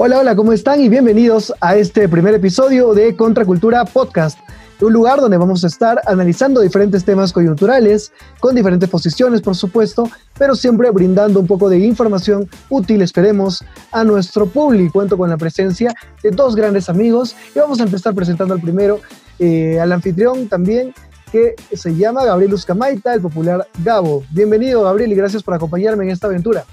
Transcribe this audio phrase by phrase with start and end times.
[0.00, 0.80] Hola, hola, ¿cómo están?
[0.80, 4.38] Y bienvenidos a este primer episodio de Contracultura Podcast,
[4.80, 10.08] un lugar donde vamos a estar analizando diferentes temas coyunturales, con diferentes posiciones, por supuesto,
[10.38, 14.92] pero siempre brindando un poco de información útil, esperemos, a nuestro público.
[14.92, 15.92] Cuento con la presencia
[16.22, 19.00] de dos grandes amigos y vamos a empezar presentando al primero,
[19.40, 20.94] eh, al anfitrión también,
[21.32, 24.22] que se llama Gabriel Uzcamaita, el popular Gabo.
[24.30, 26.64] Bienvenido, Gabriel, y gracias por acompañarme en esta aventura.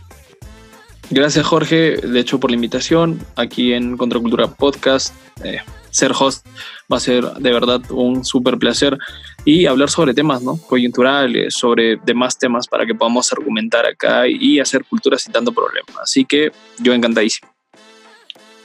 [1.12, 5.14] Gracias Jorge, de hecho por la invitación aquí en Contracultura Podcast.
[5.44, 5.60] Eh,
[5.92, 6.46] ser host
[6.92, 8.98] va a ser de verdad un súper placer
[9.46, 10.58] y hablar sobre temas ¿no?
[10.58, 15.96] coyunturales, sobre demás temas para que podamos argumentar acá y hacer cultura citando problemas.
[16.02, 17.50] Así que yo encantadísimo.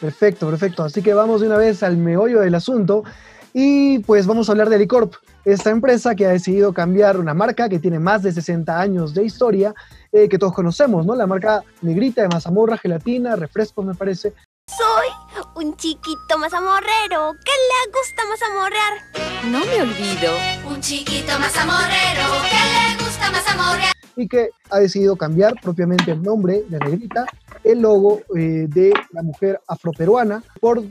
[0.00, 0.82] Perfecto, perfecto.
[0.82, 3.04] Así que vamos de una vez al meollo del asunto
[3.52, 5.14] y pues vamos a hablar de Licorp,
[5.44, 9.24] esta empresa que ha decidido cambiar una marca que tiene más de 60 años de
[9.24, 9.74] historia,
[10.12, 11.14] eh, que todos conocemos, ¿no?
[11.14, 14.34] La marca negrita de mazamorra, gelatina, refrescos, me parece.
[14.66, 15.08] Soy
[15.56, 19.50] un chiquito mazamorrero que le gusta mazamorrear.
[19.50, 20.32] No me olvido.
[20.68, 23.92] Un chiquito mazamorrero que le gusta mazamorrear.
[24.16, 27.26] Y que ha decidido cambiar propiamente el nombre de Negrita,
[27.64, 30.82] el logo eh, de la mujer afroperuana, por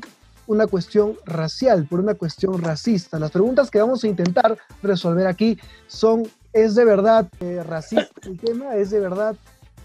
[0.48, 3.20] una cuestión racial, por una cuestión racista.
[3.20, 8.40] Las preguntas que vamos a intentar resolver aquí son, ¿es de verdad eh, racista el
[8.40, 8.76] tema?
[8.76, 9.36] ¿Es de verdad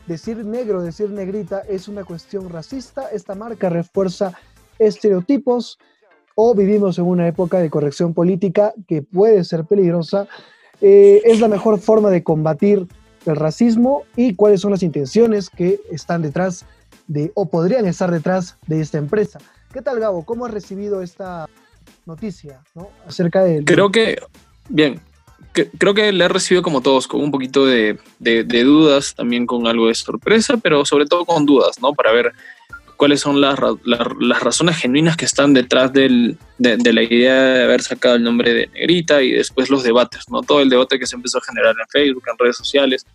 [0.06, 3.08] decir negro, decir negrita es una cuestión racista?
[3.12, 4.32] ¿Esta marca refuerza
[4.78, 5.78] estereotipos?
[6.34, 10.26] ¿O vivimos en una época de corrección política que puede ser peligrosa?
[10.80, 12.88] Eh, ¿Es la mejor forma de combatir
[13.24, 14.02] el racismo?
[14.16, 16.66] ¿Y cuáles son las intenciones que están detrás
[17.06, 19.38] de, o podrían estar detrás de esta empresa?
[19.72, 20.24] ¿Qué tal, Gabo?
[20.24, 21.48] ¿Cómo has recibido esta
[22.06, 22.88] noticia ¿no?
[23.06, 23.64] acerca de...
[23.64, 24.18] Creo que,
[24.68, 25.00] bien,
[25.54, 29.88] creo que le he recibido como todos, con un poquito de, dudas, también con algo
[29.88, 31.94] de sorpresa, pero sobre todo con dudas, ¿no?
[31.94, 32.32] Para ver
[32.96, 37.64] cuáles son las, las, razones genuinas que están detrás del, de, de, la idea de
[37.64, 40.42] haber sacado el nombre de Negrita y después los debates, ¿no?
[40.42, 43.06] Todo el debate que se empezó a generar en Facebook, en redes sociales,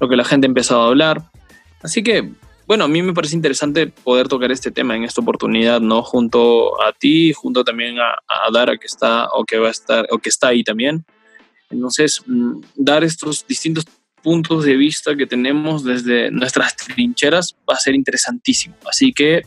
[0.00, 1.22] lo que la gente ha empezado a hablar.
[1.82, 2.30] Así que
[2.66, 6.02] bueno, a mí me parece interesante poder tocar este tema en esta oportunidad, ¿no?
[6.02, 8.16] Junto a ti, junto también a,
[8.52, 11.04] Dara que está o que va a estar o que está ahí también.
[11.70, 13.84] Entonces, mm, dar estos distintos
[14.22, 18.74] puntos de vista que tenemos desde nuestras trincheras va a ser interesantísimo.
[18.88, 19.42] Así que,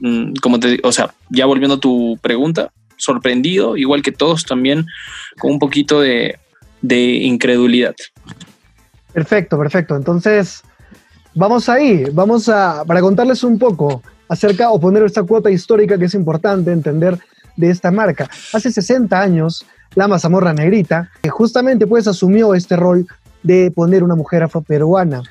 [0.00, 4.86] mm, como te o sea, ya volviendo a tu pregunta, sorprendido, igual que todos también,
[5.38, 6.38] con un poquito de,
[6.80, 7.94] de incredulidad.
[9.12, 9.96] Perfecto, perfecto.
[9.96, 10.62] Entonces,
[11.34, 16.04] Vamos ahí, vamos a, para contarles un poco acerca o poner esta cuota histórica que
[16.04, 17.18] es importante entender
[17.56, 18.28] de esta marca.
[18.52, 19.64] Hace 60 años,
[19.94, 23.06] la mazamorra negrita, que justamente pues asumió este rol
[23.42, 25.22] de poner una mujer afroperuana.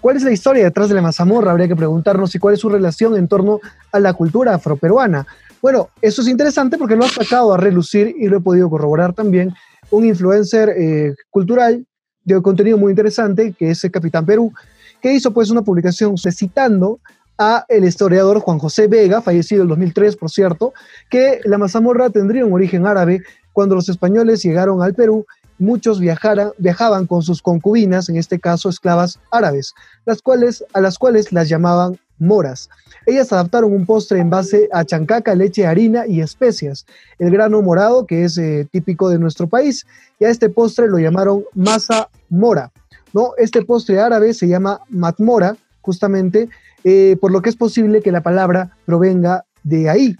[0.00, 1.52] ¿Cuál es la historia detrás de la mazamorra?
[1.52, 3.60] Habría que preguntarnos y cuál es su relación en torno
[3.92, 5.26] a la cultura afroperuana.
[5.60, 9.12] Bueno, eso es interesante porque lo ha sacado a relucir y lo he podido corroborar
[9.12, 9.54] también
[9.90, 11.86] un influencer eh, cultural
[12.24, 14.52] de contenido muy interesante que es el Capitán Perú,
[15.00, 17.00] que hizo pues una publicación citando
[17.38, 20.72] a el historiador Juan José Vega, fallecido en 2003, por cierto,
[21.10, 25.26] que la mazamorra tendría un origen árabe cuando los españoles llegaron al Perú.
[25.58, 29.74] Muchos viajaban con sus concubinas, en este caso esclavas árabes,
[30.06, 32.68] las cuales, a las cuales las llamaban moras.
[33.06, 36.86] Ellas adaptaron un postre en base a chancaca, leche, harina y especias,
[37.18, 39.86] el grano morado que es eh, típico de nuestro país,
[40.18, 42.72] y a este postre lo llamaron masa mora.
[43.12, 43.32] ¿no?
[43.36, 46.48] Este postre árabe se llama matmora, justamente,
[46.84, 50.16] eh, por lo que es posible que la palabra provenga de ahí.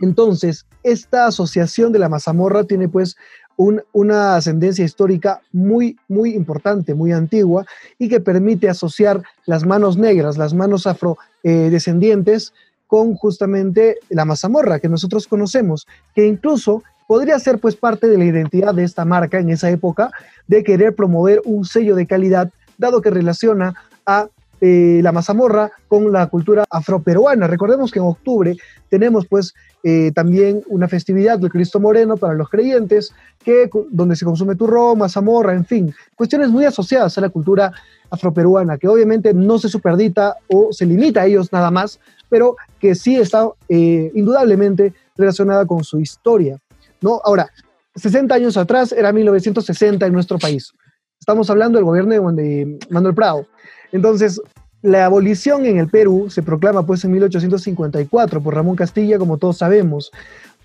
[0.00, 3.16] Entonces, esta asociación de la mazamorra tiene pues
[3.56, 7.66] una ascendencia histórica muy, muy importante, muy antigua,
[7.98, 12.54] y que permite asociar las manos negras, las manos afrodescendientes,
[12.86, 18.24] con justamente la mazamorra que nosotros conocemos, que incluso podría ser pues parte de la
[18.24, 20.10] identidad de esta marca en esa época
[20.48, 23.74] de querer promover un sello de calidad, dado que relaciona
[24.06, 24.28] a
[24.60, 27.46] eh, la mazamorra con la cultura afroperuana.
[27.46, 28.56] Recordemos que en octubre
[28.88, 34.26] tenemos pues eh, también una festividad del Cristo Moreno para los creyentes, que, donde se
[34.26, 37.72] consume turrón, mazamorra, en fin, cuestiones muy asociadas a la cultura
[38.10, 41.98] afroperuana, que obviamente no se superdita o se limita a ellos nada más,
[42.28, 46.58] pero que sí está eh, indudablemente relacionada con su historia.
[47.00, 47.20] ¿no?
[47.24, 47.48] Ahora,
[47.94, 50.72] 60 años atrás era 1960 en nuestro país.
[51.18, 53.46] Estamos hablando del gobierno de Manuel Prado.
[53.92, 54.40] Entonces,
[54.82, 59.58] la abolición en el Perú se proclama pues en 1854 por Ramón Castilla, como todos
[59.58, 60.10] sabemos.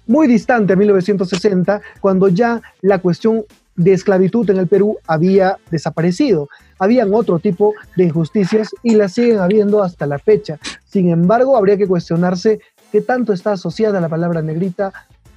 [0.08, 3.44] Muy distante a 1960, cuando ya la cuestión
[3.76, 6.48] de esclavitud en el Perú había desaparecido.
[6.80, 10.60] Habían otro tipo de injusticias y las siguen habiendo hasta la fecha.
[10.86, 12.60] Sin embargo, habría que cuestionarse
[12.92, 14.94] qué tanto está asociada la palabra negrita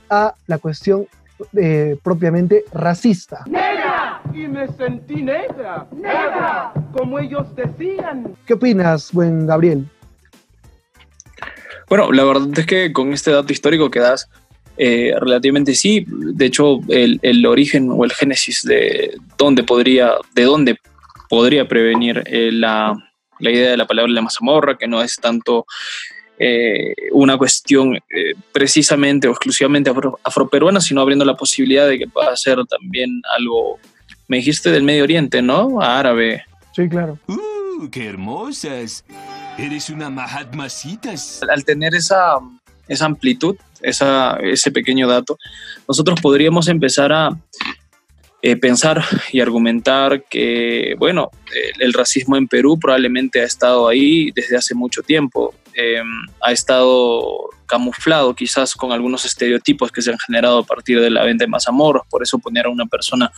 [0.09, 1.07] a la cuestión
[1.57, 3.45] eh, propiamente racista.
[4.35, 5.87] Y me sentí negra.
[5.93, 6.73] ¡Negra!
[6.93, 8.37] Como ellos decían.
[8.47, 9.87] ¿Qué opinas, buen Gabriel?
[11.89, 14.29] Bueno, la verdad es que con este dato histórico que das,
[14.77, 16.05] eh, relativamente sí.
[16.09, 20.77] De hecho, el, el, origen o el génesis de dónde podría, de dónde
[21.29, 22.95] podría prevenir eh, la,
[23.39, 25.67] la, idea de la palabra la mazamorra, que no es tanto
[26.41, 32.07] eh, una cuestión eh, precisamente o exclusivamente afro, afroperuana, sino abriendo la posibilidad de que
[32.07, 33.81] pueda ser también algo,
[34.29, 35.81] me dijiste del Medio Oriente, ¿no?
[35.81, 36.45] Árabe.
[36.77, 37.19] Sí, claro.
[37.27, 39.05] ¡Uh, qué hermosas!
[39.57, 41.43] Eres una mahatmasitas.
[41.51, 42.39] Al tener esa,
[42.87, 45.39] esa amplitud, esa, ese pequeño dato,
[45.89, 47.31] nosotros podríamos empezar a
[48.43, 49.03] eh, pensar
[49.33, 51.31] y argumentar que, bueno,
[51.75, 56.03] el, el, racismo en Perú probablemente ha estado ahí desde hace mucho tiempo, eh,
[56.41, 61.25] ha estado camuflado quizás con algunos estereotipos que se han generado a partir de la
[61.25, 63.31] venta de mazamorros, por eso poner a una persona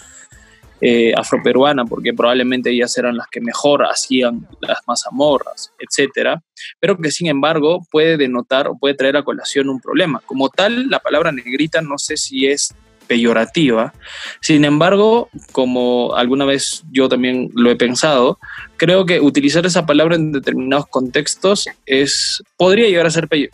[0.80, 6.42] eh, afroperuana, porque probablemente ellas eran las que mejor hacían las mazamorras, etcétera,
[6.78, 10.22] pero que sin embargo puede denotar o puede traer a colación un problema.
[10.24, 12.74] Como tal, la palabra negrita no sé si es
[13.06, 13.92] peyorativa,
[14.40, 18.38] sin embargo, como alguna vez yo también lo he pensado,
[18.76, 23.50] creo que utilizar esa palabra en determinados contextos es, podría llegar a ser pe,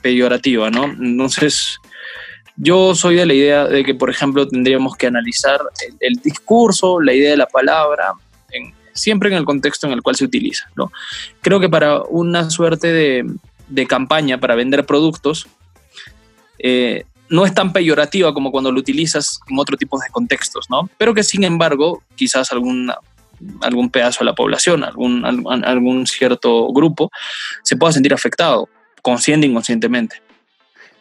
[0.00, 0.84] peyorativa, ¿no?
[0.84, 1.78] Entonces,
[2.56, 5.60] yo soy de la idea de que, por ejemplo, tendríamos que analizar
[6.00, 8.12] el, discurso, la idea de la palabra,
[8.92, 10.68] siempre en el contexto en el cual se utiliza.
[10.76, 10.92] ¿no?
[11.40, 15.46] Creo que para una suerte de, campaña, para vender productos,
[16.58, 20.90] eh, no es tan peyorativa como cuando lo utilizas en otro tipo de contextos, ¿no?
[20.98, 22.98] Pero que sin embargo, quizás alguna,
[23.62, 27.10] algún pedazo de la población, algún, algún, algún cierto grupo,
[27.62, 28.68] se pueda sentir afectado,
[29.00, 30.20] consciente e inconscientemente.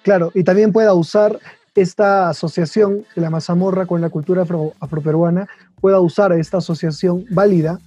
[0.03, 1.39] Claro, y también pueda usar
[1.75, 5.47] esta asociación de la mazamorra con la cultura afro, afroperuana,
[5.79, 7.79] pueda usar esta asociación válida,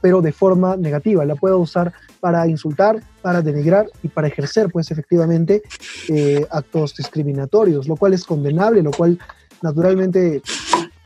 [0.00, 4.90] pero de forma negativa, la pueda usar para insultar, para denigrar y para ejercer, pues
[4.90, 5.62] efectivamente,
[6.08, 9.18] eh, actos discriminatorios, lo cual es condenable, lo cual
[9.62, 10.42] naturalmente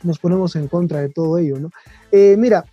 [0.03, 1.69] nos ponemos en contra de todo ello, ¿no?
[2.11, 2.65] Eh, mira,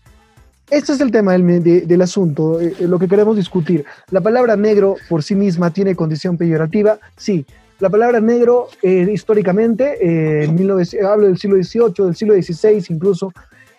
[0.71, 3.85] este es el tema del, de, del asunto, eh, lo que queremos discutir.
[4.11, 7.45] La palabra negro por sí misma tiene condición peyorativa, sí,
[7.81, 12.85] la palabra negro, eh, históricamente, eh, en 19, hablo del siglo XVIII, del siglo XVI
[12.91, 13.33] incluso,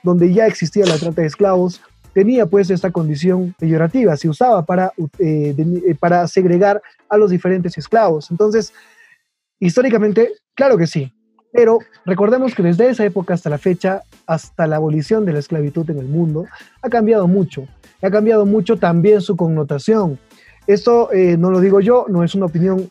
[0.03, 1.81] donde ya existía la trata de esclavos,
[2.11, 8.31] tenía pues esta condición peyorativa, se usaba para, eh, para segregar a los diferentes esclavos.
[8.31, 8.73] Entonces,
[9.59, 11.13] históricamente, claro que sí,
[11.53, 15.87] pero recordemos que desde esa época hasta la fecha, hasta la abolición de la esclavitud
[15.91, 16.47] en el mundo,
[16.81, 17.67] ha cambiado mucho.
[18.01, 20.17] Ha cambiado mucho también su connotación.
[20.65, 22.89] Esto no lo digo yo, no es una opinión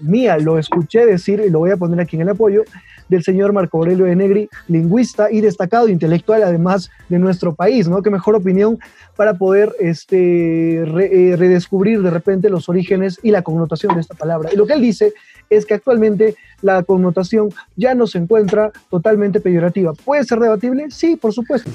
[0.00, 2.64] mía, lo escuché decir y lo voy a poner aquí en el apoyo
[3.08, 8.02] del señor Marco Aurelio de Negri, lingüista y destacado intelectual además de nuestro país, ¿no?
[8.02, 8.78] Qué mejor opinión
[9.16, 14.50] para poder este, eh, redescubrir de repente los orígenes y la connotación de esta palabra.
[14.52, 15.14] Y lo que él dice
[15.50, 19.94] es que actualmente la connotación ya no se encuentra totalmente peyorativa.
[19.94, 20.90] ¿Puede ser debatible?
[20.90, 21.70] Sí, por supuesto.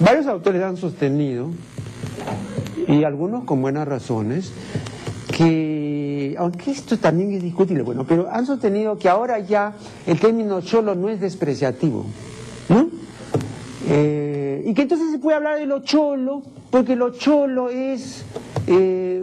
[0.00, 1.50] Varios autores han sostenido,
[2.88, 4.52] y algunos con buenas razones,
[5.36, 5.93] que,
[6.38, 9.72] aunque esto también es discutible, bueno, pero han sostenido que ahora ya
[10.06, 12.06] el término cholo no es despreciativo,
[12.68, 12.88] ¿no?
[13.88, 18.24] Eh, y que entonces se puede hablar de lo cholo, porque lo cholo es
[18.66, 19.22] eh,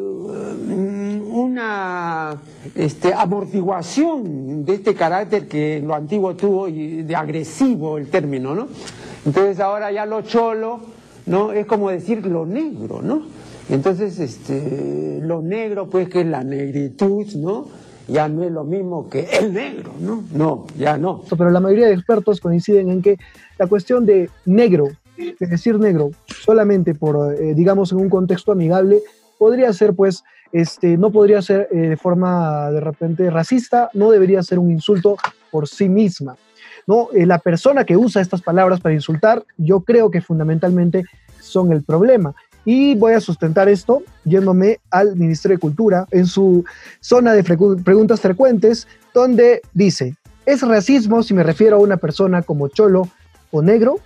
[1.31, 2.38] una
[2.75, 8.67] este, amortiguación de este carácter que lo antiguo tuvo y de agresivo el término, ¿no?
[9.25, 10.79] Entonces ahora ya lo cholo,
[11.25, 11.51] ¿no?
[11.51, 13.24] Es como decir lo negro, ¿no?
[13.70, 17.68] Entonces, este, lo negro, pues, que la negritud, ¿no?
[18.08, 20.24] Ya no es lo mismo que el negro, ¿no?
[20.34, 21.24] No, ya no.
[21.30, 23.18] Pero la mayoría de expertos coinciden en que
[23.58, 29.01] la cuestión de negro, es decir, negro, solamente por, eh, digamos, en un contexto amigable,
[29.38, 34.44] podría ser, pues, este, no podría ser eh, de forma de repente racista, no debería
[34.44, 35.15] ser un insulto
[35.50, 36.36] por sí misma.
[36.88, 37.10] ¿no?
[37.13, 41.03] Eh, la persona que usa estas palabras para insultar, yo creo que fundamentalmente
[41.39, 42.36] son el problema.
[42.65, 46.63] Y voy a sustentar esto yéndome al Ministerio de Cultura en su
[47.00, 50.15] zona de preguntas frecuentes, donde dice,
[50.46, 53.08] ¿es racismo si me refiero a una persona como cholo
[53.51, 54.00] o negro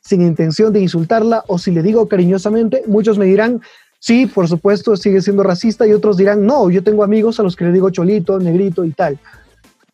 [0.00, 2.82] sin intención de insultarla o si le digo cariñosamente?
[2.86, 3.60] Muchos me dirán,
[3.98, 7.56] sí, por supuesto, sigue siendo racista y otros dirán, no, yo tengo amigos a los
[7.56, 9.18] que le digo cholito, negrito y tal.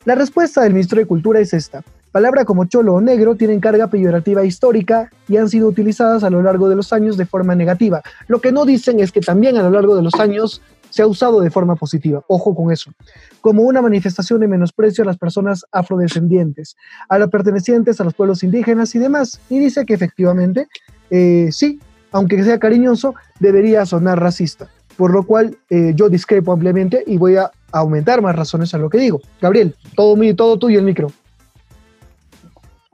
[0.04, 1.82] La respuesta del Ministerio de Cultura es esta.
[2.14, 6.44] Palabras como cholo o negro tienen carga peyorativa histórica y han sido utilizadas a lo
[6.44, 8.02] largo de los años de forma negativa.
[8.28, 11.08] Lo que no dicen es que también a lo largo de los años se ha
[11.08, 12.92] usado de forma positiva, ojo con eso,
[13.40, 16.76] como una manifestación de menosprecio a las personas afrodescendientes,
[17.08, 19.40] a los pertenecientes a los pueblos indígenas y demás.
[19.50, 20.68] Y dice que efectivamente,
[21.10, 21.80] eh, sí,
[22.12, 24.68] aunque sea cariñoso, debería sonar racista.
[24.96, 28.88] Por lo cual eh, yo discrepo ampliamente y voy a aumentar más razones a lo
[28.88, 29.20] que digo.
[29.40, 31.10] Gabriel, todo, todo tuyo el micro.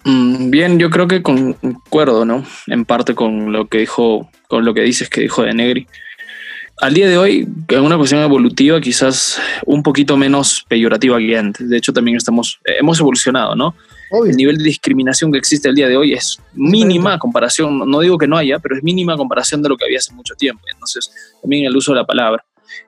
[0.05, 2.45] Mm, Bien, yo creo que concuerdo, ¿no?
[2.67, 5.87] En parte con lo que dijo, con lo que dices que dijo de Negri.
[6.81, 11.69] Al día de hoy, en una cuestión evolutiva, quizás un poquito menos peyorativa que antes.
[11.69, 13.75] De hecho, también estamos, eh, hemos evolucionado, ¿no?
[14.11, 14.31] Obvio.
[14.31, 18.17] El nivel de discriminación que existe el día de hoy es mínima comparación, no digo
[18.17, 20.63] que no haya, pero es mínima comparación de lo que había hace mucho tiempo.
[20.73, 22.43] Entonces, también el uso de la palabra.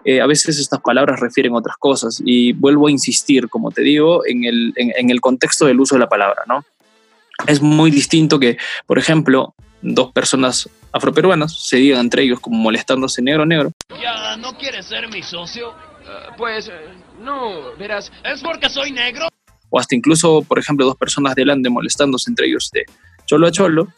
[0.04, 3.82] Eh, a veces estas palabras refieren a otras cosas y vuelvo a insistir, como te
[3.82, 6.64] digo, en el, en, en el contexto del uso de la palabra, ¿no?
[7.46, 8.56] Es muy distinto que,
[8.86, 14.56] por ejemplo, dos personas afroperuanas se digan entre ellos como molestándose negro negro ¿Ya no
[14.58, 15.72] quieres ser mi socio?
[16.06, 16.72] Ah, pues, eh,
[17.20, 19.28] no, verás, ¿Es porque soy negro?
[19.74, 22.84] o hasta incluso, por ejemplo, dos personas delante molestándose entre ellos de
[23.24, 23.88] cholo a cholo,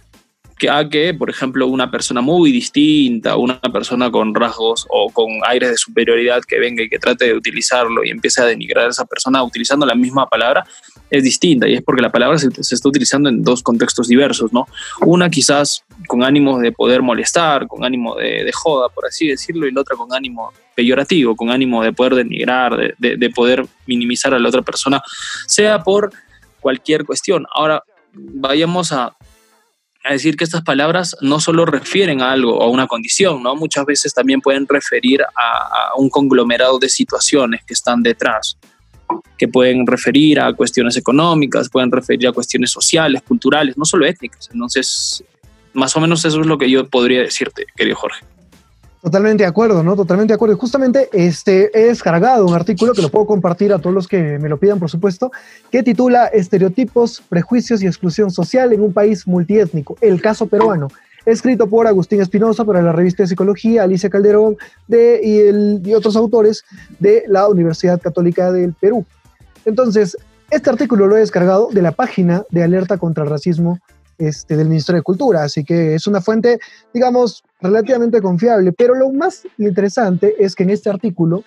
[0.58, 5.28] que a que, por ejemplo, una persona muy distinta, una persona con rasgos o con
[5.46, 8.90] aires de superioridad que venga y que trate de utilizarlo y empiece a denigrar a
[8.90, 10.64] esa persona utilizando la misma palabra,
[11.10, 14.66] es distinta y es porque la palabra se, está utilizando en dos contextos diversos, ¿no?
[15.00, 19.72] Una quizás con ánimo de poder molestar, con ánimo de, joda, por así decirlo, y
[19.72, 24.34] la otra con ánimo peyorativo, con ánimo de poder denigrar, de, de, de poder minimizar
[24.34, 25.02] a la otra persona,
[25.46, 26.12] sea por
[26.60, 27.46] cualquier cuestión.
[27.54, 27.82] Ahora,
[28.12, 29.14] vayamos a,
[30.04, 33.56] a decir que estas palabras no solo refieren a algo o a una condición, ¿no?
[33.56, 38.58] Muchas veces también pueden referir a, a, un conglomerado de situaciones que están detrás,
[39.38, 44.50] que pueden referir a cuestiones económicas, pueden referir a cuestiones sociales, culturales, no solo étnicas.
[44.52, 45.24] Entonces,
[45.72, 48.33] más o menos eso es lo que yo podría decirte, querido Jorge.
[49.04, 49.96] Totalmente de acuerdo, ¿no?
[49.96, 50.56] Totalmente de acuerdo.
[50.56, 54.48] Justamente este, he descargado un artículo que lo puedo compartir a todos los que me
[54.48, 55.30] lo pidan, por supuesto,
[55.70, 60.88] que titula Estereotipos, Prejuicios y Exclusión Social en un país multiétnico, el caso peruano.
[61.26, 64.56] Escrito por Agustín Espinosa para la revista de Psicología, Alicia Calderón
[64.88, 66.64] de, y, el, y otros autores
[66.98, 69.04] de la Universidad Católica del Perú.
[69.66, 70.16] Entonces,
[70.50, 73.80] este artículo lo he descargado de la página de Alerta contra el Racismo
[74.18, 76.58] este, del Ministerio de Cultura, así que es una fuente,
[76.92, 81.44] digamos, relativamente confiable, pero lo más interesante es que en este artículo,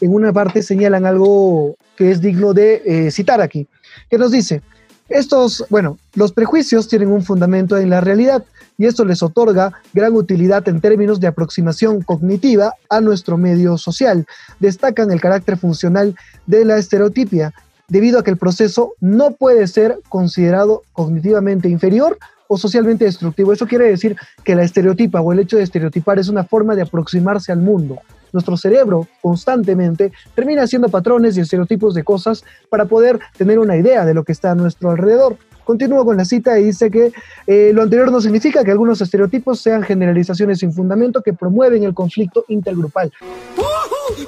[0.00, 3.66] en una parte señalan algo que es digno de eh, citar aquí,
[4.10, 4.62] que nos dice,
[5.08, 8.44] estos, bueno, los prejuicios tienen un fundamento en la realidad
[8.76, 14.26] y esto les otorga gran utilidad en términos de aproximación cognitiva a nuestro medio social.
[14.58, 17.54] Destacan el carácter funcional de la estereotipia,
[17.88, 23.52] debido a que el proceso no puede ser considerado cognitivamente inferior o socialmente destructivo.
[23.52, 26.82] Eso quiere decir que la estereotipa o el hecho de estereotipar es una forma de
[26.82, 27.98] aproximarse al mundo.
[28.32, 34.04] Nuestro cerebro constantemente termina haciendo patrones y estereotipos de cosas para poder tener una idea
[34.04, 35.36] de lo que está a nuestro alrededor.
[35.66, 37.12] Continúo con la cita y dice que
[37.44, 41.92] eh, lo anterior no significa que algunos estereotipos sean generalizaciones sin fundamento que promueven el
[41.92, 43.12] conflicto intergrupal.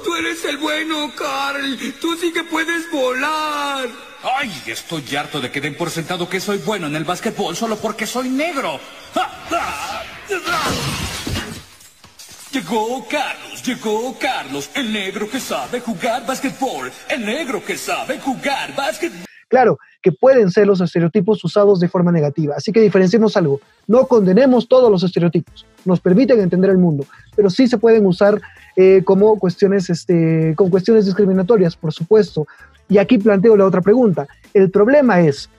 [0.03, 1.77] Tú eres el bueno, Carl.
[2.01, 3.87] Tú sí que puedes volar.
[4.21, 7.77] Ay, estoy harto de que den por sentado que soy bueno en el básquetbol solo
[7.77, 8.77] porque soy negro.
[12.51, 18.75] Llegó Carlos, llegó Carlos, el negro que sabe jugar básquetbol, el negro que sabe jugar
[18.75, 19.28] básquetbol.
[19.49, 22.55] Claro, que pueden ser los estereotipos usados de forma negativa.
[22.55, 23.59] Así que diferenciemos algo.
[23.87, 25.65] No condenemos todos los estereotipos.
[25.85, 28.39] Nos permiten entender el mundo, pero sí se pueden usar
[28.75, 32.47] eh, como cuestiones, este, con cuestiones discriminatorias, por supuesto.
[32.87, 34.27] Y aquí planteo la otra pregunta.
[34.53, 35.49] El problema es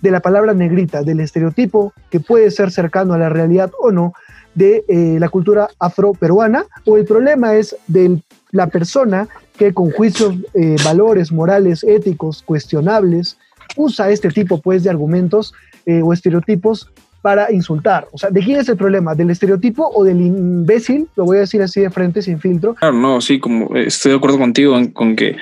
[0.00, 4.12] de la palabra negrita, del estereotipo que puede ser cercano a la realidad o no
[4.54, 8.22] de eh, la cultura afroperuana, o el problema es de
[8.52, 13.38] la persona que con juicios, eh, valores morales, éticos, cuestionables,
[13.76, 15.54] usa este tipo pues, de argumentos
[15.86, 16.90] eh, o estereotipos
[17.26, 18.06] para insultar.
[18.12, 19.16] O sea, ¿de quién es el problema?
[19.16, 21.08] ¿Del estereotipo o del imbécil?
[21.16, 22.74] Lo voy a decir así de frente, sin filtro.
[22.74, 25.34] Claro, no, sí, como eh, estoy de acuerdo contigo en, con que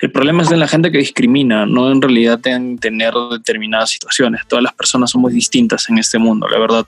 [0.00, 4.42] el problema es de la gente que discrimina, no en realidad en tener determinadas situaciones.
[4.46, 6.86] Todas las personas somos distintas en este mundo, la verdad.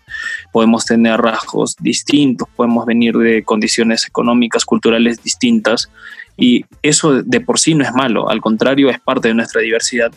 [0.53, 5.91] Podemos tener rasgos distintos, podemos venir de condiciones económicas, culturales distintas,
[6.37, 10.13] y eso de por sí no es malo, al contrario, es parte de nuestra diversidad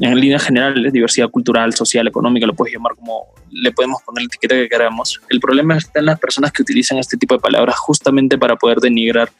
[0.00, 4.26] en líneas generales, diversidad cultural, social, económica, lo puedes llamar como le podemos poner la
[4.26, 5.20] etiqueta que queramos.
[5.28, 8.78] El problema está en las personas que utilizan este tipo de palabras justamente para poder
[8.78, 9.30] denigrar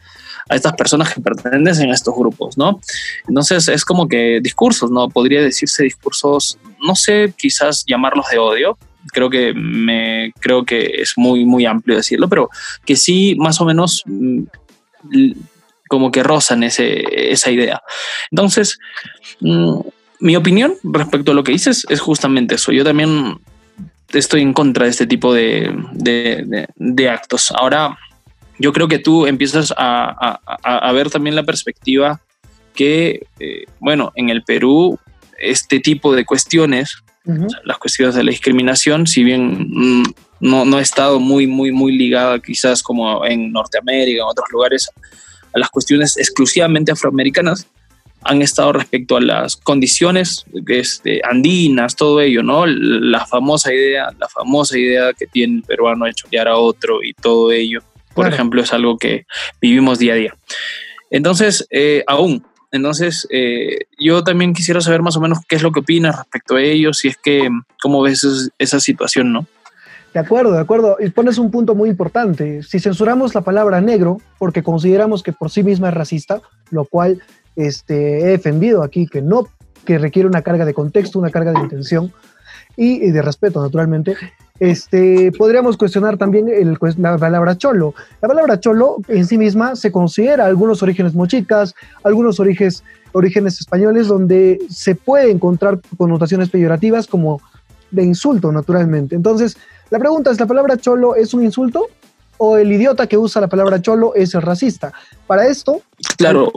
[0.49, 2.81] a estas personas que pertenecen a estos grupos, ¿no?
[3.29, 5.09] Entonces es como que discursos, ¿no?
[5.09, 8.79] Podría decirse discursos, no sé, quizás llamarlos de odio,
[9.13, 12.51] creo que me creo que es muy muy amplio decirlo, pero
[12.85, 14.43] que sí más o menos mm,
[15.89, 17.83] como que rozan ese, esa idea.
[18.31, 18.79] Entonces,
[19.41, 19.81] mm,
[20.21, 22.73] mi opinión respecto a lo que dices es justamente eso.
[22.73, 23.39] Yo también
[24.13, 27.51] estoy en contra de este tipo de, de, actos.
[27.53, 27.99] Ahora,
[28.59, 32.21] yo creo que tú empiezas a, a, ver también la perspectiva
[32.75, 34.99] que, eh, bueno, en el Perú,
[35.39, 37.03] este tipo de cuestiones,
[37.65, 40.03] las cuestiones de la discriminación, si bien mm,
[40.41, 44.91] no, no ha estado muy, muy, muy ligada quizás como en Norteamérica, en otros lugares,
[45.55, 47.67] a las cuestiones exclusivamente afroamericanas,
[48.23, 52.67] han estado respecto a las condiciones este, andinas, todo ello, ¿no?
[52.67, 57.15] La famosa idea, la famosa idea que tiene el peruano de cholear a otro y
[57.15, 57.81] todo ello,
[58.15, 59.27] por ejemplo, es algo que
[59.61, 60.37] vivimos día a día.
[61.11, 65.73] Entonces, eh, aún, entonces, eh, yo también quisiera saber más o menos qué es lo
[65.73, 67.49] que opinas respecto a ello, si es que,
[67.81, 69.47] cómo ves esa situación, ¿no?
[70.13, 70.97] De acuerdo, de acuerdo.
[70.99, 72.63] Y pones un punto muy importante.
[72.63, 77.23] Si censuramos la palabra negro porque consideramos que por sí misma es racista, lo cual
[77.59, 79.49] este, he defendido aquí que no,
[79.85, 82.13] que requiere una carga de contexto, una carga de intención
[82.77, 84.17] y, de respeto, naturalmente,
[84.61, 86.47] este, podríamos cuestionar también
[86.99, 87.95] la palabra cholo.
[88.23, 91.75] La palabra cholo en sí misma se considera algunos orígenes mochicas,
[92.05, 97.41] algunos orígenes, orígenes españoles, donde se puede encontrar connotaciones peyorativas como
[97.91, 99.17] de insulto, naturalmente.
[99.17, 99.57] Entonces,
[99.91, 101.89] la pregunta es, ¿la palabra cholo es un insulto?
[102.37, 104.93] ¿O el idiota que usa la palabra cholo es el racista?
[105.27, 105.83] Para esto...
[106.17, 106.53] Claro,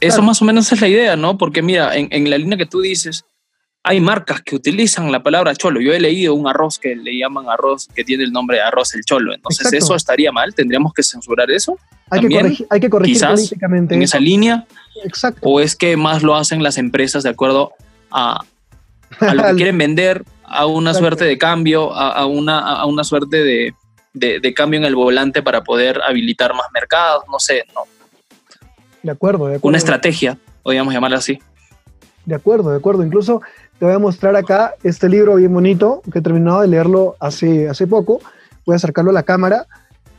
[0.00, 1.38] eso más o menos es la idea, ¿no?
[1.38, 3.24] Porque mira, en, la línea que tú dices,
[3.82, 5.80] hay marcas que utilizan la palabra cholo.
[5.80, 8.94] Yo he leído un arroz que le llaman arroz, que tiene el nombre de arroz
[8.94, 9.34] el cholo.
[9.34, 10.54] Entonces, ¿eso estaría mal?
[10.54, 11.78] ¿Tendríamos que censurar eso?
[12.10, 13.94] Hay, que corregir, hay que corregir quizás políticamente.
[13.94, 14.66] En esa línea.
[15.04, 15.40] Exacto.
[15.42, 17.72] ¿O es que más lo hacen las empresas de acuerdo
[18.10, 18.40] a,
[19.20, 23.42] a lo que quieren vender a una suerte de cambio, a, una, a una suerte
[23.42, 23.74] de,
[24.14, 27.82] de, cambio en el volante para poder habilitar más mercados, no sé, ¿no?
[29.08, 29.68] De acuerdo, de acuerdo.
[29.68, 31.38] Una estrategia, podríamos llamarla así.
[32.26, 33.02] De acuerdo, de acuerdo.
[33.02, 33.40] Incluso
[33.78, 37.70] te voy a mostrar acá este libro bien bonito que he terminado de leerlo hace,
[37.70, 38.20] hace poco.
[38.66, 39.66] Voy a acercarlo a la cámara.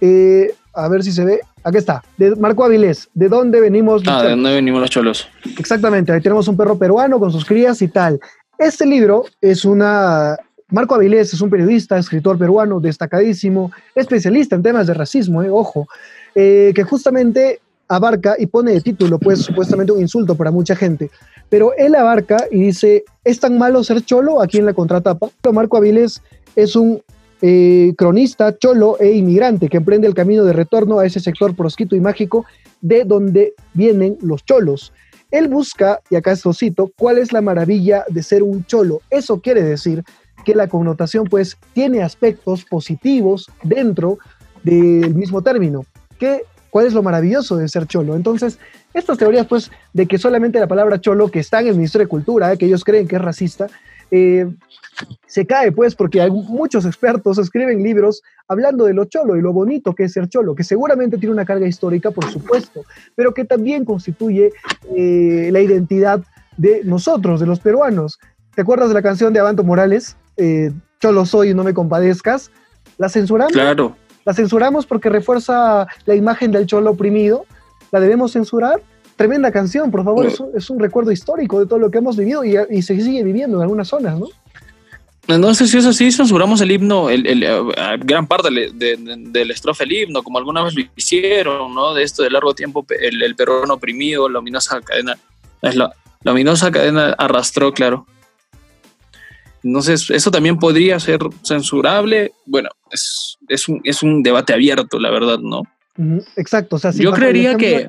[0.02, 1.40] Eh, a ver si se ve.
[1.64, 3.10] Aquí está, de Marco Avilés.
[3.14, 4.02] ¿De dónde venimos?
[4.08, 5.30] Ah, ¿de dónde venimos los cholos?
[5.60, 8.20] Exactamente, ahí tenemos un perro peruano con sus crías y tal.
[8.58, 10.36] Este libro es una...
[10.70, 15.88] Marco Avilés es un periodista, escritor peruano destacadísimo, especialista en temas de racismo, eh, ojo,
[16.34, 21.10] eh, que justamente abarca y pone de título, pues supuestamente un insulto para mucha gente,
[21.50, 24.42] pero él abarca y dice, ¿es tan malo ser cholo?
[24.42, 25.30] Aquí en la contratapa.
[25.52, 26.22] Marco Avilés
[26.56, 27.02] es un
[27.42, 31.96] eh, cronista, cholo e inmigrante que emprende el camino de retorno a ese sector prosquito
[31.96, 32.46] y mágico
[32.82, 34.94] de donde vienen los cholos.
[35.32, 39.02] Él busca, y acá esto cito, cuál es la maravilla de ser un cholo.
[39.10, 40.04] Eso quiere decir
[40.46, 44.20] que la connotación pues tiene aspectos positivos dentro
[44.64, 45.86] del mismo término.
[46.20, 48.16] ¿Qué, ¿Cuál es lo maravilloso de ser cholo?
[48.16, 48.60] Entonces,
[48.94, 52.10] estas teorías pues de que solamente la palabra cholo que está en el Ministerio de
[52.10, 53.68] Cultura, que ellos creen que es racista,
[54.12, 54.48] eh,
[55.28, 59.54] se cae, pues, porque hay muchos expertos escriben libros hablando de lo cholo y lo
[59.54, 62.84] bonito que es ser cholo, que seguramente tiene una carga histórica, por supuesto,
[63.16, 64.52] pero que también constituye
[64.96, 66.22] eh, la identidad
[66.58, 68.20] de nosotros, de los peruanos.
[68.56, 70.18] ¿Te acuerdas de la canción de Avanto Morales?
[70.36, 72.52] Eh, cholo soy y no me compadezcas.
[72.98, 73.54] ¿La censuramos?
[73.54, 73.96] Claro.
[74.30, 77.48] ¿La censuramos porque refuerza la imagen del cholo oprimido?
[77.92, 78.80] ¿La debemos censurar?
[79.16, 82.56] Tremenda canción, por favor, es, un recuerdo histórico de todo lo que hemos vivido y,
[82.70, 84.28] y se sigue viviendo en algunas zonas, ¿no?
[85.36, 87.44] No sé si es así, censuramos el himno, el,
[88.02, 91.96] gran parte del estrofe del himno, como alguna vez lo hicieron, ¿no?
[91.96, 95.18] De esto de largo tiempo, el, el peruano oprimido, la ominosa cadena,
[95.62, 98.06] la, la ominosa cadena arrastró, claro.
[99.64, 102.32] Entonces, eso también podría ser censurable.
[102.46, 105.64] Bueno, es, es, un, es un debate abierto, la verdad, ¿no?
[106.38, 106.78] Exacto.
[106.78, 107.88] O sea, yo creería que...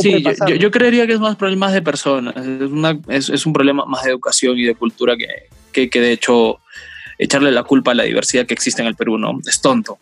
[0.00, 3.52] Sí, yo, yo, creería que es más problemas de personas, es, una, es, es, un
[3.52, 6.60] problema más de educación y de cultura que, que, que, de hecho
[7.18, 9.40] echarle la culpa a la diversidad que existe en el Perú, ¿no?
[9.44, 9.98] Es tonto.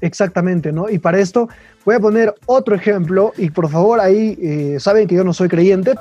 [0.00, 0.88] Exactamente, ¿no?
[0.88, 1.48] Y para esto
[1.84, 5.48] voy a poner otro ejemplo y por favor ahí eh, saben que yo no soy
[5.48, 5.94] creyente.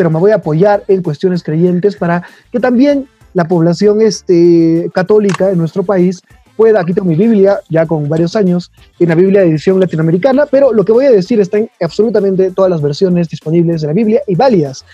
[0.00, 5.50] Pero me voy a apoyar en cuestiones creyentes para que también la población este, católica
[5.50, 6.22] en nuestro país
[6.56, 10.46] pueda, aquí tengo mi Biblia, ya con varios años, en la Biblia de edición latinoamericana,
[10.46, 13.92] pero lo que voy a decir está en absolutamente todas las versiones disponibles de la
[13.92, 14.86] Biblia y válidas.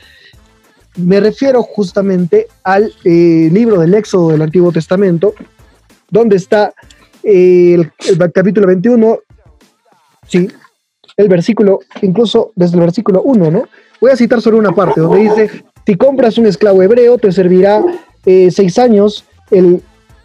[0.97, 5.35] me refiero justamente al eh, libro del Éxodo del Antiguo Testamento,
[6.11, 6.75] donde está
[7.23, 9.21] eh, el, el capítulo 21,
[10.27, 10.49] sí,
[11.17, 13.69] el versículo, incluso desde el versículo 1, ¿no?
[14.07, 17.83] Voy a citar solo una parte donde dice, si compras un esclavo hebreo, te servirá
[18.25, 19.83] eh, seis años, el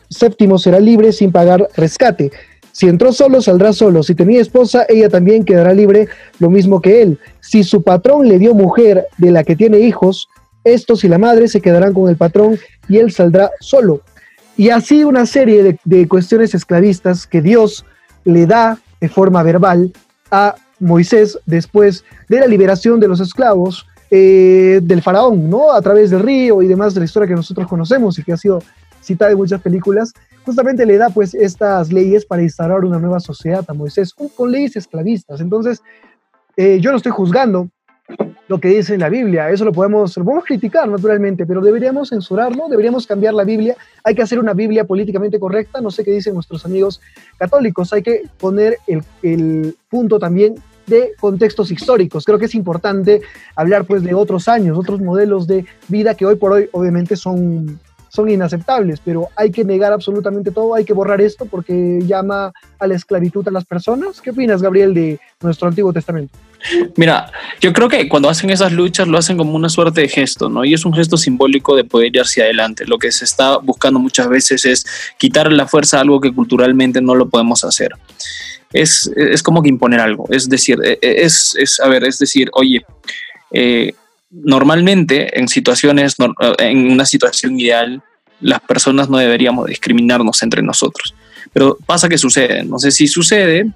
[0.08, 2.32] séptimo será libre sin pagar rescate.
[2.74, 4.04] Si entró solo, saldrá solo.
[4.04, 7.18] Si tenía esposa, ella también quedará libre, lo mismo que él.
[7.40, 10.28] Si su patrón le dio mujer de la que tiene hijos,
[10.64, 14.02] estos y la madre se quedarán con el patrón y él saldrá solo.
[14.58, 17.84] Y así una serie de, de cuestiones esclavistas que Dios
[18.26, 19.92] le da de forma verbal
[20.30, 25.72] a Moisés después de la liberación de los esclavos eh, del faraón, ¿no?
[25.72, 28.38] A través del río y demás de la historia que nosotros conocemos y que ha
[28.38, 28.62] sido
[29.02, 30.12] citada en muchas películas,
[30.46, 34.76] justamente le da pues estas leyes para instaurar una nueva sociedad a Moisés con leyes
[34.76, 35.40] esclavistas.
[35.40, 35.82] Entonces,
[36.58, 37.70] eh, yo no estoy juzgando
[38.48, 42.68] lo que dice en la Biblia, eso lo podemos, lo criticar naturalmente, pero deberíamos censurarlo,
[42.68, 46.34] deberíamos cambiar la Biblia, hay que hacer una Biblia políticamente correcta, no sé qué dicen
[46.34, 47.00] nuestros amigos
[47.38, 50.56] católicos, hay que poner el, el punto también
[50.88, 52.26] de contextos históricos.
[52.26, 53.22] Creo que es importante
[53.56, 57.80] hablar pues de otros años, otros modelos de vida que hoy por hoy obviamente son,
[58.10, 62.88] son inaceptables, pero hay que negar absolutamente todo, hay que borrar esto porque llama a
[62.88, 64.22] la esclavitud a las personas.
[64.22, 66.38] ¿Qué opinas, Gabriel, de nuestro Antiguo Testamento?
[66.96, 70.50] Mira, yo creo que cuando hacen esas luchas lo hacen como una suerte de gesto,
[70.50, 70.64] ¿no?
[70.64, 72.86] Y es un gesto simbólico de poder ir hacia adelante.
[72.86, 74.86] Lo que se está buscando muchas veces es
[75.18, 77.94] quitar la fuerza a algo que culturalmente no lo podemos hacer.
[78.74, 80.28] Es, es como que imponer algo.
[80.30, 82.86] Es decir, e, e, es, es a ver, es decir, oye,
[83.52, 83.94] eh,
[84.30, 86.16] normalmente en situaciones,
[86.60, 88.02] en una situación ideal,
[88.40, 91.14] las personas no deberíamos discriminarnos entre nosotros.
[91.54, 92.64] Pero pasa que sucede.
[92.64, 93.68] No sé si sucede,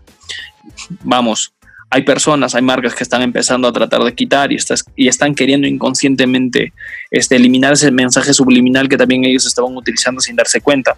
[1.03, 1.53] vamos,
[1.89, 5.36] hay personas, hay marcas que están empezando a tratar de quitar y, estás, y están
[5.36, 6.73] queriendo inconscientemente
[7.12, 10.95] este, eliminar ese mensaje subliminal que también ellos estaban utilizando sin darse cuenta,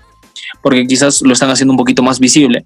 [0.61, 2.65] porque quizás lo están haciendo un poquito más visible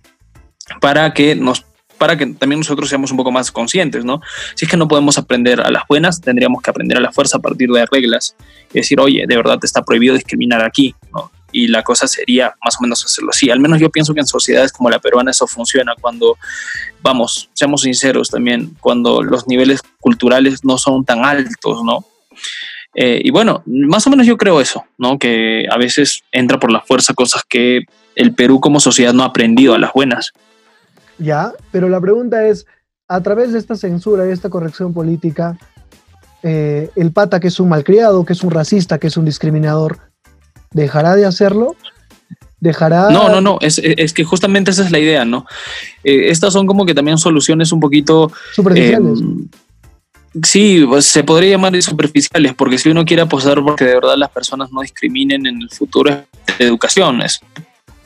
[0.80, 1.66] para que nos
[1.98, 4.22] para que también nosotros seamos un poco más conscientes, ¿no?
[4.56, 7.38] Si es que no podemos aprender a las buenas, tendríamos que aprender a la fuerza
[7.38, 8.36] a partir de reglas
[8.74, 11.32] y decir, oye, de verdad está prohibido discriminar aquí, ¿no?
[11.52, 13.52] Y la cosa sería más o menos hacerlo así.
[13.52, 16.40] Al menos yo pienso que en sociedades como la peruana eso funciona cuando,
[17.04, 22.04] vamos, seamos sinceros también, cuando los niveles culturales no son tan altos, ¿no?
[22.96, 25.20] Eh, y bueno, más o menos yo creo eso, ¿no?
[25.20, 27.82] Que a veces entra por la fuerza cosas que
[28.16, 30.34] el Perú como sociedad no ha aprendido a las buenas.
[31.22, 32.66] Ya, pero la pregunta es,
[33.08, 35.58] a través de esta censura y esta corrección política,
[36.42, 40.00] eh, el pata que es un malcriado, que es un racista, que es un discriminador,
[40.72, 41.76] ¿dejará de hacerlo?
[42.60, 43.12] ¿Dejará...?
[43.12, 45.46] No, no, no, es, es que justamente esa es la idea, ¿no?
[46.04, 48.32] Eh, estas son como que también soluciones un poquito...
[48.56, 49.20] Superficiales.
[49.22, 54.18] Eh, sí, pues, se podría llamar superficiales, porque si uno quiere apostar porque de verdad
[54.18, 56.10] las personas no discriminen en el futuro
[56.48, 57.42] es educación, es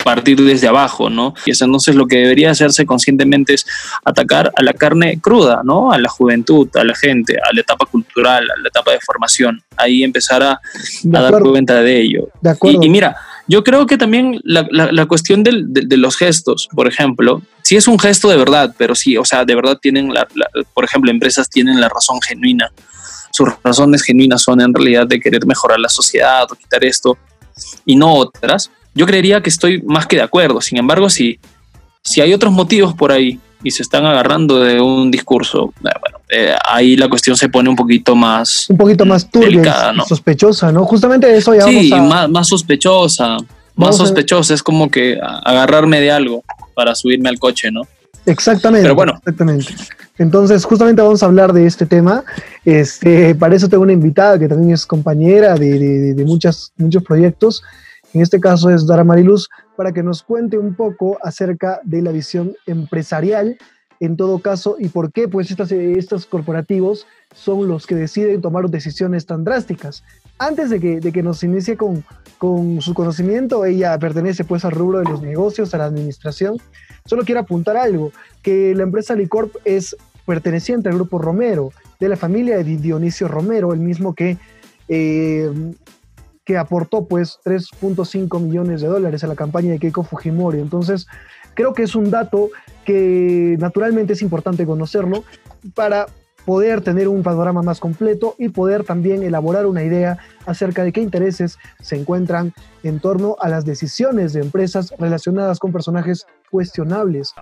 [0.05, 1.33] partir desde abajo, ¿no?
[1.47, 3.65] Y eso entonces lo que debería hacerse conscientemente es
[4.05, 5.91] atacar a la carne cruda, ¿no?
[5.91, 9.63] A la juventud, a la gente, a la etapa cultural, a la etapa de formación.
[9.75, 12.29] Ahí empezar a, a dar cuenta de ello.
[12.39, 12.83] De acuerdo.
[12.83, 16.17] Y, y, mira, yo creo que también la, la, la cuestión del, de, de, los
[16.17, 19.79] gestos, por ejemplo, sí es un gesto de verdad, pero sí, o sea, de verdad
[19.81, 20.27] tienen, la,
[20.75, 22.69] por ejemplo, empresas tienen la razón genuina.
[23.31, 27.17] Sus razones genuinas son en realidad de querer mejorar la sociedad o quitar esto
[27.85, 30.61] y no otras yo creería que estoy más que de acuerdo.
[30.61, 31.39] Sin embargo, si,
[32.03, 36.17] si hay otros motivos por ahí y se están agarrando de un discurso, eh, bueno,
[36.29, 38.67] eh, ahí la cuestión se pone un poquito más...
[38.69, 40.05] Un poquito más turbia, delicada, ¿no?
[40.05, 40.85] sospechosa, ¿no?
[40.85, 42.09] Justamente de eso ya Sí, vamos a...
[42.15, 43.37] más, más sospechosa.
[43.75, 44.53] Más sospechosa.
[44.53, 47.81] Es como que agarrarme de algo para subirme al coche, ¿no?
[48.25, 48.83] Exactamente.
[48.83, 49.13] Pero bueno.
[49.17, 49.73] Exactamente.
[50.17, 52.23] Entonces, justamente vamos a hablar de este tema.
[52.63, 57.03] Este, para eso tengo una invitada que también es compañera de, de- de muchas, muchos
[57.03, 57.61] proyectos.
[58.15, 62.13] En este caso es Dara Mariluz, para que nos cuente un poco acerca de la
[62.13, 63.57] visión empresarial
[63.99, 68.69] en todo caso y por qué pues estas, estos corporativos son los que deciden tomar
[68.69, 70.05] decisiones tan drásticas.
[70.39, 72.05] Antes de que, de que nos inicie con,
[72.37, 76.55] con su conocimiento, ella pertenece pues al rubro de los negocios, a la administración.
[77.03, 79.93] Solo quiero apuntar algo, que la empresa Licorp es
[80.25, 84.37] perteneciente al grupo Romero, de la familia de Dionisio Romero, el mismo que,
[84.87, 85.51] eh,
[86.45, 90.59] que aportó pues 3.5 millones de dólares a la campaña de Keiko Fujimori.
[90.59, 91.07] Entonces,
[91.55, 92.49] creo que es un dato
[92.85, 95.23] que naturalmente es importante conocerlo
[95.73, 96.05] para
[96.45, 101.01] poder tener un panorama más completo y poder también elaborar una idea acerca de qué
[101.01, 102.53] intereses se encuentran
[102.83, 107.33] en torno a las decisiones de empresas relacionadas con personajes cuestionables.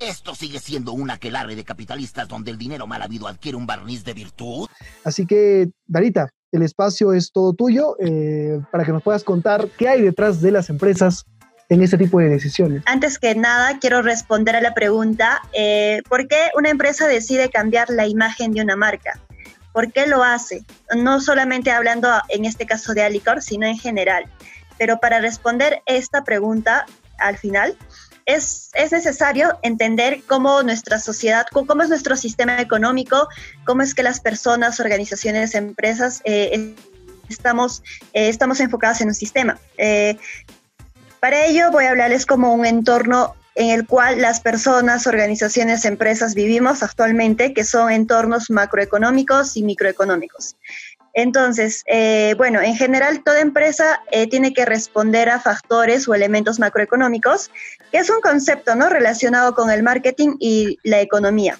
[0.00, 4.02] Esto sigue siendo un aquelarre de capitalistas donde el dinero mal habido adquiere un barniz
[4.02, 4.66] de virtud.
[5.04, 9.88] Así que, Darita, el espacio es todo tuyo eh, para que nos puedas contar qué
[9.88, 11.26] hay detrás de las empresas
[11.68, 12.82] en este tipo de decisiones.
[12.86, 17.88] Antes que nada, quiero responder a la pregunta, eh, ¿por qué una empresa decide cambiar
[17.90, 19.20] la imagen de una marca?
[19.72, 20.64] ¿Por qué lo hace?
[20.96, 24.24] No solamente hablando en este caso de Alicor, sino en general.
[24.78, 26.86] Pero para responder esta pregunta
[27.18, 27.76] al final,
[28.26, 33.28] es, es, necesario entender cómo nuestra sociedad, cómo es nuestro sistema económico,
[33.64, 36.74] cómo es que las personas, organizaciones, empresas eh,
[37.28, 39.58] estamos, eh, estamos enfocadas en un sistema.
[39.78, 40.16] Eh,
[41.20, 46.34] para ello voy a hablarles como un entorno en el cual las personas, organizaciones, empresas
[46.34, 50.56] vivimos actualmente, que son entornos macroeconómicos y microeconómicos.
[51.12, 51.84] Entonces,
[52.36, 57.50] bueno, en general toda empresa tiene que responder a factores o elementos macroeconómicos,
[57.90, 58.88] que es un concepto ¿no?
[58.88, 61.58] relacionado con el marketing y la economía.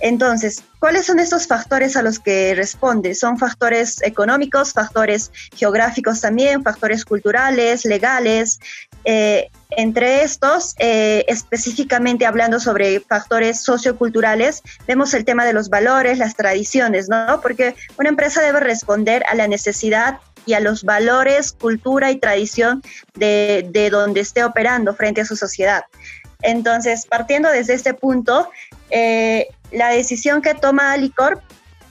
[0.00, 3.14] Entonces, ¿cuáles son estos factores a los que responde?
[3.14, 8.58] Son factores económicos, factores geográficos también, factores culturales, legales.
[9.04, 16.18] Eh, entre estos, eh, específicamente hablando sobre factores socioculturales, vemos el tema de los valores,
[16.18, 17.40] las tradiciones, ¿no?
[17.40, 22.82] Porque una empresa debe responder a la necesidad y a los valores, cultura y tradición
[23.14, 25.84] de, de donde esté operando frente a su sociedad.
[26.42, 28.50] Entonces, partiendo desde este punto,
[28.90, 31.40] eh, la decisión que toma Alicorp,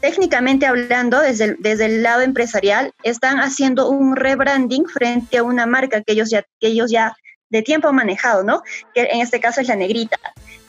[0.02, 5.66] técnicamente hablando, desde el, desde el lado empresarial, están haciendo un rebranding frente a una
[5.66, 7.16] marca que ellos ya, que ellos ya
[7.50, 8.64] de tiempo manejado, ¿no?
[8.94, 10.18] Que en este caso es la negrita.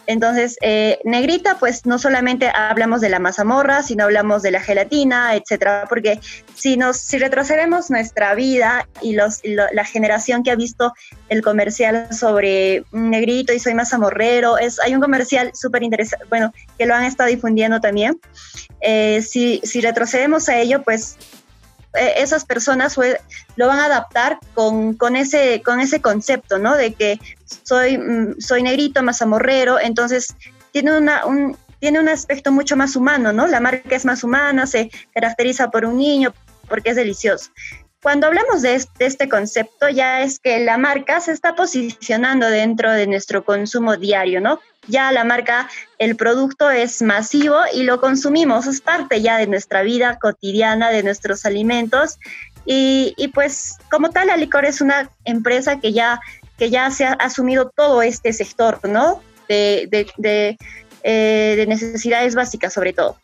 [0.07, 5.35] Entonces, eh, negrita, pues no solamente hablamos de la mazamorra, sino hablamos de la gelatina,
[5.37, 6.21] etcétera, porque
[6.55, 10.93] si nos, si retrocedemos nuestra vida y los, la generación que ha visto
[11.29, 16.87] el comercial sobre negrito y soy mazamorrero, es, hay un comercial súper interesante, bueno, que
[16.87, 18.21] lo han estado difundiendo también.
[18.81, 21.17] Eh, si, si retrocedemos a ello, pues
[21.95, 22.97] esas personas
[23.57, 26.77] lo van a adaptar con, con, ese, con ese concepto, ¿no?
[26.77, 27.21] De que
[27.63, 30.35] soy, mm, soy negrito, mazamorrero, entonces
[30.73, 33.47] tiene, una, un, tiene un aspecto mucho más humano, ¿no?
[33.47, 36.33] La marca es más humana, se caracteriza por un niño,
[36.69, 37.51] porque es delicioso.
[38.03, 43.07] Cuando hablamos de este, concepto, ya es que la marca se está posicionando dentro de
[43.07, 44.59] nuestro consumo diario, ¿no?
[44.89, 49.83] Ya la marca, el producto es masivo y lo consumimos, es parte ya de nuestra
[49.83, 52.19] vida cotidiana, de nuestros alimentos.
[52.65, 56.21] Y, pues como tal, la licor es una empresa que ya,
[56.59, 59.23] que ya se ha asumido todo este sector, ¿no?
[59.49, 59.89] De,
[61.05, 63.17] eh, de necesidades básicas sobre todo.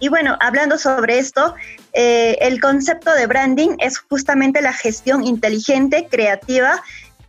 [0.00, 1.54] Y bueno, hablando sobre esto,
[1.92, 6.82] eh, el concepto de branding es justamente la gestión inteligente, creativa,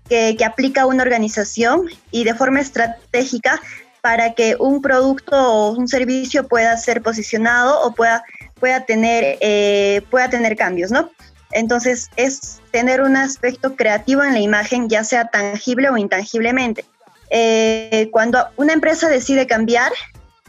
[0.10, 3.62] que, aplica una organización y de forma estratégica
[4.02, 8.24] para que un producto o un servicio pueda ser posicionado o pueda,
[8.60, 11.10] pueda, tener, eh, pueda tener cambios, ¿no?
[11.52, 16.86] Entonces, es tener un aspecto creativo en la imagen, ya sea tangible o intangiblemente.
[17.30, 19.92] Eh, cuando una empresa decide cambiar,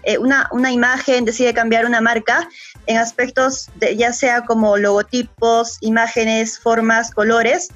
[0.07, 2.49] eh, una, una, imagen, decide cambiar una marca
[2.87, 7.71] en aspectos ya sea como logotipos, imágenes, formas, colores,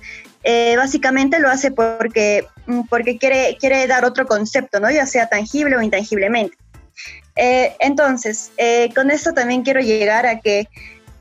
[0.44, 4.88] eh, básicamente lo hace porque, mm, porque quiere, quiere dar otro concepto, ¿no?
[4.92, 6.56] ya sea tangible o intangiblemente.
[7.34, 8.52] Eh, entonces,
[8.94, 10.68] con esto también quiero llegar a que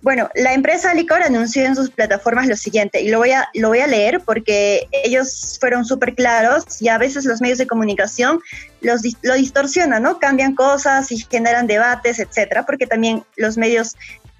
[0.02, 3.68] bueno, la empresa Licor anunció en sus plataformas lo siguiente, y lo voy a, lo
[3.68, 8.40] voy a leer porque ellos fueron súper claros y a veces los medios de comunicación
[8.82, 10.20] los, lo distorsionan, ¿no?
[10.20, 13.96] Cambian cosas y generan debates, etcétera, porque también los medios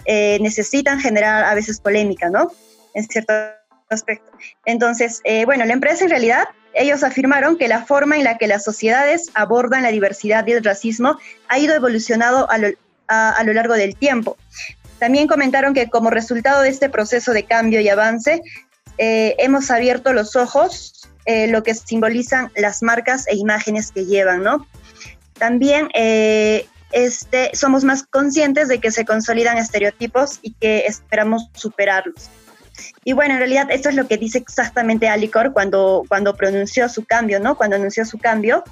[0.06, 2.52] eh, necesitan generar a veces polémica, ¿no?
[2.94, 3.34] En cierto
[3.90, 4.32] aspecto.
[4.66, 8.48] Entonces, eh, bueno, la empresa en realidad, ellos afirmaron que la forma en la que
[8.48, 11.20] las sociedades abordan la diversidad y el racismo
[11.50, 12.70] ha ido evolucionando a lo,
[13.08, 14.38] a lo largo del tiempo.
[15.00, 18.42] También comentaron que como resultado de este proceso de cambio y avance,
[18.98, 24.44] eh, hemos abierto los ojos, eh, lo que simbolizan las marcas e imágenes que llevan,
[24.44, 24.68] ¿no?
[25.34, 32.30] También eh, este, somos más conscientes de que se consolidan estereotipos y que esperamos superarlos.
[33.04, 37.06] Y bueno, en realidad esto es lo que dice exactamente Alicor cuando, cuando pronunció su
[37.06, 37.56] cambio, ¿no?
[37.56, 38.64] Cuando anunció su cambio.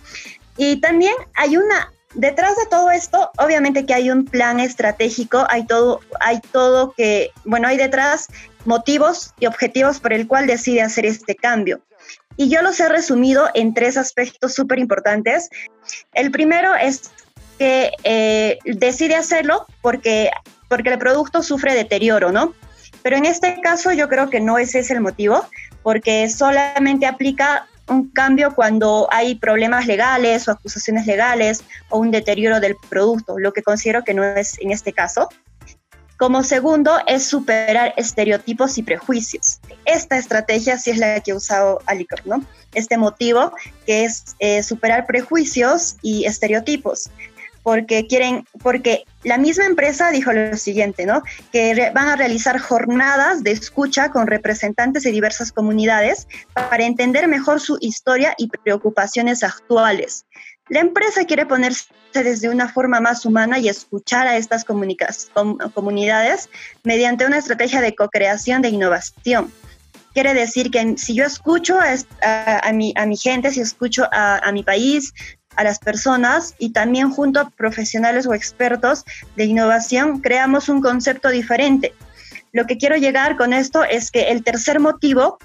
[0.57, 5.65] Y también hay una Detrás de todo esto, obviamente que hay un plan estratégico, hay
[5.65, 8.27] todo, hay todo que, bueno, hay detrás
[8.65, 11.81] motivos y objetivos por el cual decide hacer este cambio.
[12.37, 15.49] Y yo los he resumido en tres aspectos súper importantes.
[16.13, 17.11] El primero es
[17.57, 20.29] que eh, decide hacerlo porque,
[20.69, 22.53] porque el producto sufre deterioro, ¿no?
[23.01, 25.45] Pero en este caso yo creo que no ese es el motivo,
[25.81, 32.59] porque solamente aplica un cambio cuando hay problemas legales o acusaciones legales o un deterioro
[32.59, 35.29] del producto, lo que considero que no es en este caso.
[36.17, 39.59] Como segundo es superar estereotipos y prejuicios.
[39.85, 42.43] Esta estrategia sí es la que ha usado Alicor, ¿no?
[42.73, 43.53] Este motivo
[43.85, 47.11] que es eh, superar prejuicios y estereotipos
[47.67, 51.21] porque quieren, porque la misma empresa dijo lo siguiente, ¿no?
[51.51, 57.59] Que van a realizar jornadas de escucha con representantes de diversas comunidades para entender mejor
[57.59, 60.25] su historia y preocupaciones actuales.
[60.69, 66.49] La empresa quiere ponerse desde una forma más humana y escuchar a estas comunidades
[66.85, 69.51] mediante una estrategia de co-creación de innovación.
[70.13, 74.51] Quiere decir que si yo escucho a, mi, a mi, gente, si escucho a, a
[74.53, 75.13] mi país,
[75.57, 79.03] a las personas y también junto a profesionales o expertos
[79.35, 81.93] de innovación creamos un concepto diferente.
[82.53, 85.37] Lo que quiero llegar con esto es que el tercer motivo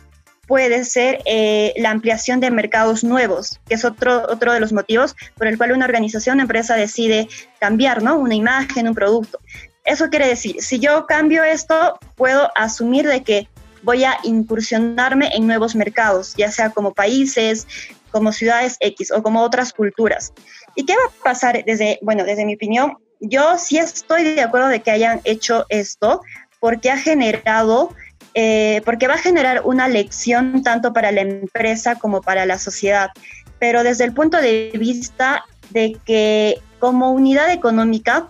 [0.46, 5.16] puede ser eh, la ampliación de mercados nuevos, que es otro, otro de los motivos
[5.36, 8.16] por el cual una organización, una empresa decide cambiar, ¿no?
[8.16, 9.38] Una imagen, un producto.
[9.84, 13.48] Eso quiere decir, si yo cambio esto, puedo asumir de que
[13.82, 17.66] voy a incursionarme en nuevos mercados, ya sea como países,
[18.12, 20.32] como ciudades X o como otras culturas.
[20.76, 22.98] ¿Y qué va a pasar desde, bueno, desde mi opinión?
[23.20, 26.20] Yo sí estoy de acuerdo de que hayan hecho esto
[26.60, 27.94] porque ha generado,
[28.34, 33.10] eh, porque va a generar una lección tanto para la empresa como para la sociedad.
[33.58, 38.28] Pero desde el punto de vista de que como unidad económica,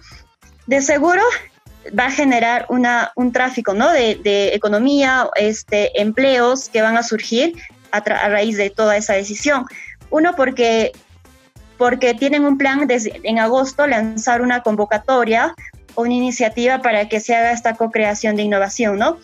[0.66, 1.22] de seguro
[1.98, 3.90] va a generar una, un tráfico ¿no?
[3.90, 7.54] de, de, economía, este, empleos que van a surgir
[7.92, 9.66] a, raíz de toda esa decisión.
[10.10, 10.92] Uno, porque,
[11.78, 15.54] porque tienen un plan desde, en agosto lanzar una convocatoria
[15.94, 19.18] o una iniciativa para que se haga esta co-creación de innovación, ¿no?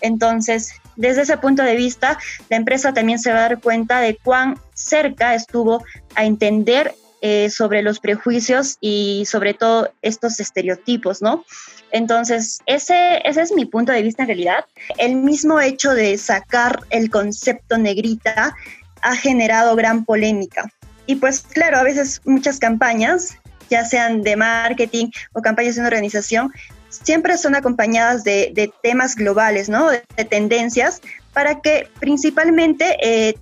[0.00, 4.16] Entonces, desde ese punto de vista, la empresa también se va a dar cuenta de
[4.16, 5.84] cuán cerca estuvo
[6.14, 6.94] a entender
[7.26, 11.42] eh, sobre los prejuicios y sobre todo estos estereotipos, ¿no?
[11.90, 14.66] Entonces, ese, ese es mi punto de vista en realidad.
[14.98, 18.54] El mismo hecho de sacar el concepto negrita
[19.00, 20.70] ha generado gran polémica.
[21.06, 23.38] Y pues claro, a veces muchas campañas,
[23.70, 26.52] ya sean de marketing o campañas de una organización,
[26.90, 29.88] siempre son acompañadas de, temas globales, ¿no?
[29.88, 31.00] De, tendencias,
[31.32, 33.34] para que principalmente eh,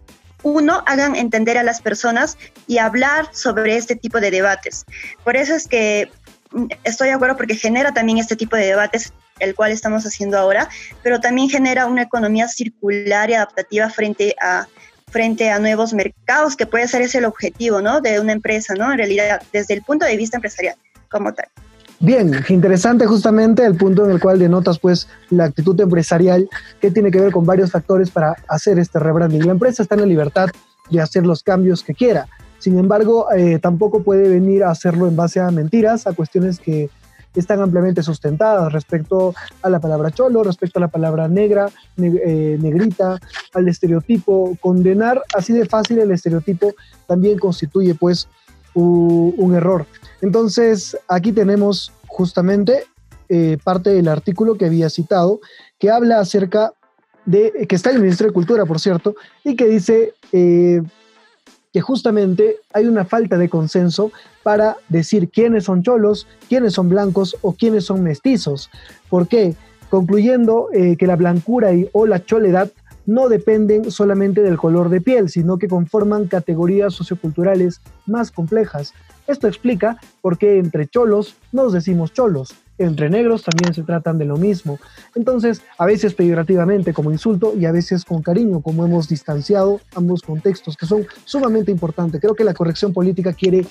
[0.42, 4.84] uno, hagan entender a las personas y hablar sobre este tipo de debates.
[5.24, 6.10] Por eso es que
[6.84, 10.68] estoy de acuerdo porque genera también este tipo de debates, el cual estamos haciendo ahora,
[11.02, 14.66] pero también genera una economía circular y adaptativa frente a
[15.10, 18.00] frente a nuevos mercados, que puede ser ese el objetivo, ¿no?
[18.00, 18.90] De una empresa, ¿no?
[18.90, 20.74] En realidad, desde el punto de vista empresarial,
[21.10, 21.46] como tal.
[22.00, 26.48] Bien, interesante justamente el punto en el cual denotas pues la actitud empresarial
[26.80, 29.46] que tiene que ver con varios factores para hacer este rebranding.
[29.46, 30.48] La empresa está en la libertad
[30.90, 32.26] de hacer los cambios que quiera.
[32.62, 36.90] Sin embargo, eh, tampoco puede venir a hacerlo en base a mentiras, a cuestiones que
[37.34, 43.18] están ampliamente sustentadas respecto a la palabra cholo, respecto a la palabra negra, eh, negrita,
[43.52, 44.56] al estereotipo.
[44.60, 46.72] Condenar así de fácil el estereotipo
[47.08, 48.28] también constituye pues
[48.74, 49.84] un error.
[50.20, 52.84] Entonces, aquí tenemos justamente
[53.28, 55.40] eh, parte del artículo que había citado,
[55.80, 56.74] que habla acerca
[57.26, 60.14] de, que está en el Ministerio de Cultura, por cierto, y que dice
[61.72, 67.36] que justamente hay una falta de consenso para decir quiénes son cholos, quiénes son blancos
[67.40, 68.70] o quiénes son mestizos.
[69.08, 69.54] ¿Por qué?
[69.88, 72.70] Concluyendo eh, que la blancura y, o la choledad
[73.06, 78.94] no dependen solamente del color de piel, sino que conforman categorías socioculturales más complejas.
[79.26, 84.24] Esto explica por qué entre cholos nos decimos cholos, entre negros también se tratan de
[84.24, 84.78] lo mismo.
[85.14, 90.22] Entonces, a veces peyorativamente como insulto y a veces con cariño, como hemos distanciado ambos
[90.22, 92.20] contextos, que son sumamente importantes.
[92.20, 93.66] Creo que la corrección política quiere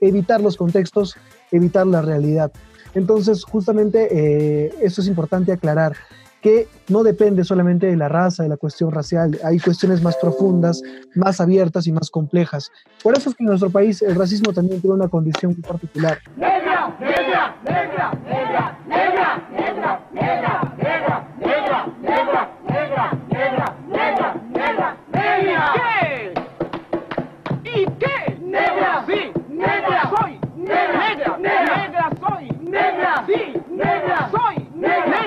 [0.00, 1.16] evitar los contextos,
[1.50, 2.52] evitar la realidad.
[2.94, 5.96] Entonces, justamente eh, eso es importante aclarar
[6.44, 10.82] que no depende solamente de la raza, de la cuestión racial, hay cuestiones más profundas,
[11.14, 12.70] más abiertas y más complejas.
[13.02, 16.18] Por eso es que en nuestro país el racismo también tiene una condición muy particular.
[16.36, 18.43] Negra, negra, negra,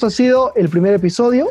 [0.00, 1.48] Esto ha sido el primer episodio.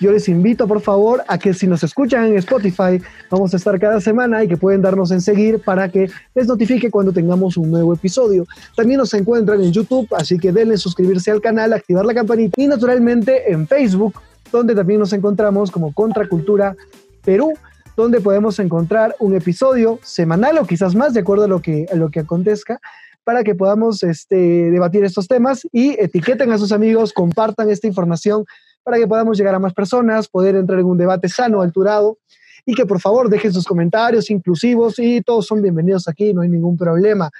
[0.00, 2.98] Yo les invito, por favor, a que si nos escuchan en Spotify,
[3.28, 6.90] vamos a estar cada semana y que pueden darnos en seguir para que les notifique
[6.90, 8.46] cuando tengamos un nuevo episodio.
[8.74, 12.68] También nos encuentran en YouTube, así que denle suscribirse al canal, activar la campanita y
[12.68, 14.14] naturalmente en Facebook,
[14.50, 16.74] donde también nos encontramos como Contracultura
[17.22, 17.52] Perú
[17.96, 21.96] donde podemos encontrar un episodio semanal o quizás más, de acuerdo a lo que, a
[21.96, 22.80] lo que acontezca,
[23.24, 24.36] para que podamos este,
[24.70, 28.44] debatir estos temas y etiqueten a sus amigos, compartan esta información
[28.82, 32.18] para que podamos llegar a más personas, poder entrar en un debate sano, alturado
[32.64, 36.48] y que por favor dejen sus comentarios inclusivos y todos son bienvenidos aquí, no hay
[36.48, 37.30] ningún problema.